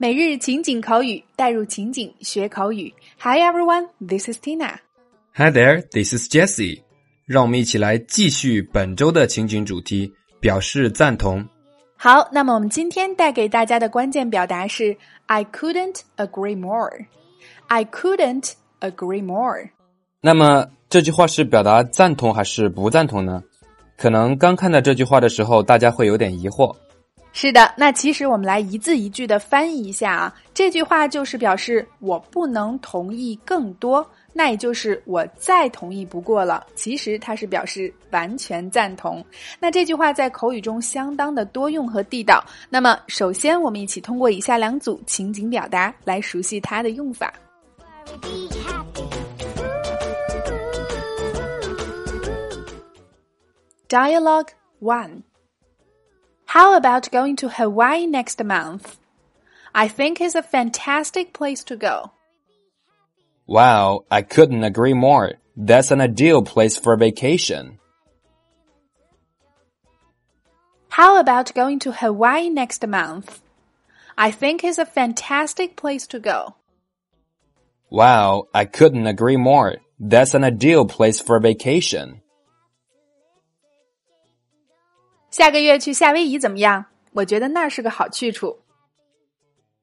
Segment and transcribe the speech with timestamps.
[0.00, 2.94] 每日情景口语，带入情景学口语。
[3.18, 4.76] Hi everyone, this is Tina.
[5.34, 6.82] Hi there, this is Jessie.
[7.26, 11.44] 让我们一起来继续本周的情景主题，表示赞同。
[11.96, 17.06] 好，那么我们今天带给大家的关键表达是 "I couldn't agree more."
[17.66, 19.70] I couldn't agree more.
[20.20, 23.42] 那么这句话是表达赞同还是不赞同呢？
[23.96, 26.76] 可能刚看到这句话的时候，大家会有点疑惑。
[27.40, 36.66] 是的，那其实我们来一字一句的翻译一下啊，这句话就是表示我不能同意更多，那也就是我再同意不过了。
[36.74, 39.24] 其实它是表示完全赞同。
[39.60, 42.44] 那这句话在口语中相当的多用和地道。
[42.68, 47.32] 那么，首先我们一起通过以下两组情景表达来熟悉它的用法。
[53.88, 54.48] Dialogue
[54.80, 55.27] One.
[56.48, 58.96] How about going to Hawaii next month?
[59.74, 62.12] I think it's a fantastic place to go.
[63.46, 65.34] Wow, I couldn't agree more.
[65.58, 67.78] That's an ideal place for vacation.
[70.88, 73.42] How about going to Hawaii next month?
[74.16, 76.54] I think it's a fantastic place to go.
[77.90, 79.76] Wow, I couldn't agree more.
[80.00, 82.22] That's an ideal place for vacation.
[85.37, 86.85] 下个月去夏威夷怎么样？
[87.13, 88.59] 我觉得那是个好去处。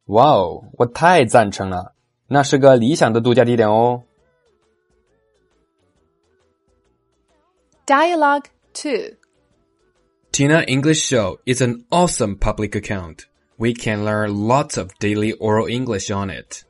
[0.06, 1.94] 哇哦，我太赞成了，
[2.26, 4.02] 那是个理想的度假地点哦。
[7.86, 9.16] Dialogue two.
[10.32, 13.26] Tina English Show is an awesome public account.
[13.56, 16.64] We can learn lots of daily oral English on it.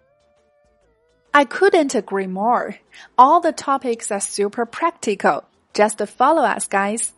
[1.32, 2.74] I couldn't agree more.
[3.16, 5.44] All the topics are super practical.
[5.72, 7.12] Just follow us, guys.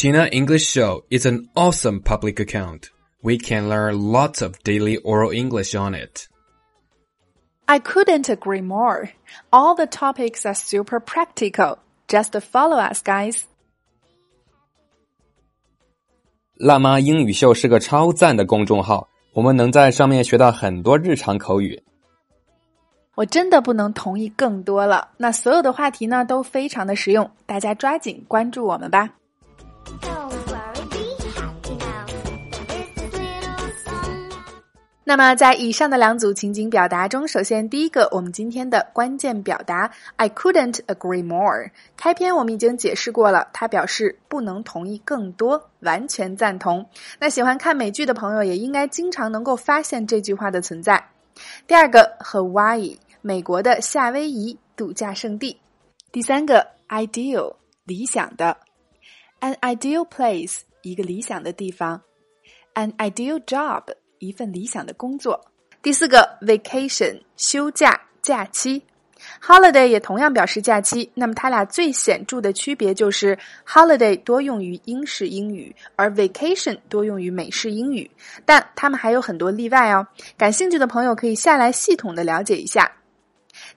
[0.00, 2.90] Tina English Show is an awesome public account.
[3.22, 6.28] We can learn lots of daily oral English on it.
[7.64, 9.10] I couldn't agree more.
[9.50, 11.78] All the topics are super practical.
[12.08, 13.42] Just follow us, guys.
[16.54, 21.82] 辣妈英语秀是个超赞的公众号，我们能在上面学到很多日常口语。
[23.16, 25.08] 我真的不能同意更多了。
[25.16, 29.14] 那所有的话题呢都非常的实用，大家抓紧关注我们吧。
[35.03, 41.71] 那么，在以上的两组情景表达中，首先第一个，我们今天的关键表达 "I couldn't agree more"。
[41.97, 46.85] 开篇我们已经解释过了，它表示不能同意更多，完全赞同。
[47.19, 51.03] 那喜欢看美剧的朋友也应该经常能够发现这句话的存在。
[51.67, 55.59] 第二个，Hawaii，美国的夏威夷度假胜地。
[56.13, 58.55] 第三个，ideal，理想的
[59.41, 62.01] ，an ideal place，一个理想的地方
[62.75, 63.83] ，an ideal job。
[64.21, 65.41] 一份理想的工作。
[65.81, 68.79] 第四个，vacation 休假假期
[69.41, 71.11] ，holiday 也同样表示假期。
[71.15, 73.35] 那么它俩最显著的区别就是
[73.67, 78.11] holiday 多用于英式英语，而 vacation 多用于美式英语。
[78.45, 80.05] 但它们还有很多例外哦。
[80.37, 82.91] 感兴趣的朋友可以下来系统的了解一下。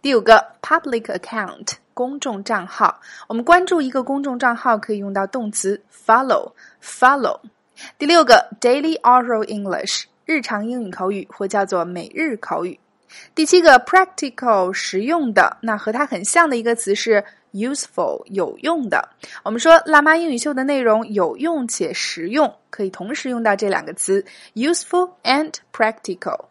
[0.02, 3.00] 第五个，public account 公众账号。
[3.28, 7.40] 我们关注一个公众账号可以用到动词 follow follow。
[7.98, 10.04] 第六个，daily oral English。
[10.26, 12.80] 日常英语口语或叫做每日口语。
[13.34, 17.22] 第七个 practical 实用的，那和它很像的一个词是
[17.52, 19.10] useful 有用的。
[19.42, 26.46] 我们说辣妈英语秀的内容有用且实用，可以同时用到这两个词 useful and practical。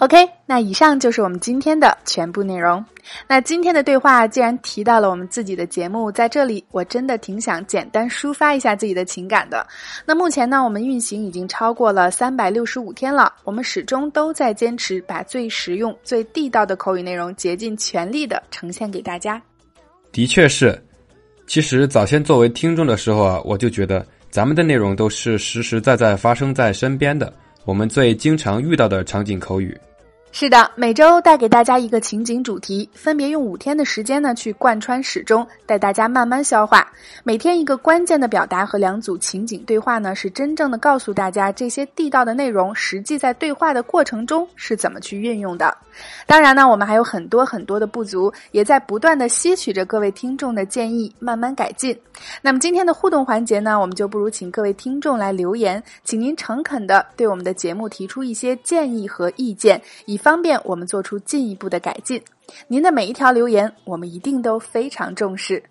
[0.00, 0.16] OK，
[0.46, 2.84] 那以上就是我们今天的全部内容。
[3.26, 9.66] 那今天的对话既然提到了我们自己的节目，在这里我真的挺想简单抒发一下自己的情感的。
[10.06, 19.42] 那目前呢，我们运行已经超过了三百六十五天了，我们始终都在坚持把最实用、最地道的口语内容竭尽全力的呈现给大家。
[20.12, 20.80] 的确是，
[21.48, 27.32] 其实早先作为听众的时候啊，我就觉得咱们的内容都是实实在在发生在身边的，
[27.64, 29.76] 我们最经常遇到的场景口语。
[30.40, 36.92] 是的，每周带给大家一个情景主题，分别用五天的时间呢去贯穿始终，带大家慢慢消化。
[37.24, 45.76] 每天一个关键的表达和两组情景对话呢，是真正的告诉大家这些地道的内容，实际在对话的过程中是怎么去运用的。
[46.24, 51.98] 当然呢，我们还有很多很多的不足，也在不断的吸取着各位听众的建议，慢慢改进。
[52.40, 62.22] 那么今天的互动环节呢，我们就不如请各位听众来留言，请您诚恳的对我们的节目提出一些建议和意见，以方便我们做出进一步的改进。
[62.66, 65.62] 您的每一条留言，我们一定都非常重视。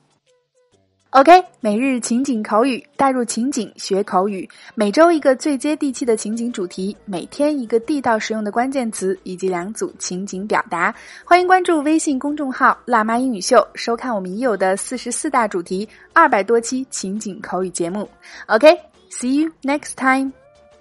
[1.11, 4.49] OK，每日情景口语，带入情景学口语。
[4.73, 10.93] 每周一个最接地气的情景主题，每天一个地道实用的关键词，以及两组情景表达。
[11.23, 18.09] 欢迎关注微信公众号“辣妈英语秀”，收看我们已有的四十四大主题、二百多期情景口语节目。
[18.47, 20.31] OK，see you next time.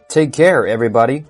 [0.08, 1.24] Take care, everybody.